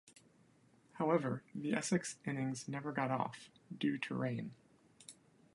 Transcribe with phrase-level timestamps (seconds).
[0.93, 4.51] However, the Essex innings never got off, due to rain.